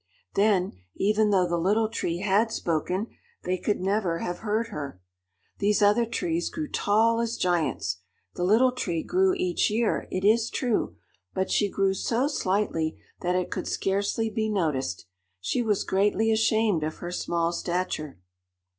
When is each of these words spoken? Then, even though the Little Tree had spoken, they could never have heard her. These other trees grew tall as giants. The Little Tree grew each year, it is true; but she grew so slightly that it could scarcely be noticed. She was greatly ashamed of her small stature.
Then, 0.33 0.79
even 0.95 1.29
though 1.29 1.47
the 1.47 1.59
Little 1.59 1.87
Tree 1.87 2.21
had 2.21 2.51
spoken, 2.51 3.05
they 3.43 3.55
could 3.59 3.79
never 3.79 4.17
have 4.17 4.39
heard 4.39 4.69
her. 4.69 4.99
These 5.59 5.83
other 5.83 6.07
trees 6.07 6.49
grew 6.49 6.67
tall 6.69 7.19
as 7.21 7.37
giants. 7.37 7.97
The 8.33 8.43
Little 8.43 8.71
Tree 8.71 9.03
grew 9.03 9.35
each 9.35 9.69
year, 9.69 10.07
it 10.09 10.25
is 10.25 10.49
true; 10.49 10.95
but 11.35 11.51
she 11.51 11.69
grew 11.69 11.93
so 11.93 12.27
slightly 12.27 12.99
that 13.19 13.35
it 13.35 13.51
could 13.51 13.67
scarcely 13.67 14.27
be 14.31 14.49
noticed. 14.49 15.05
She 15.39 15.61
was 15.61 15.83
greatly 15.83 16.31
ashamed 16.31 16.83
of 16.83 16.95
her 16.95 17.11
small 17.11 17.51
stature. 17.51 18.17